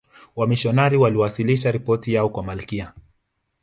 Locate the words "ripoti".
1.71-2.13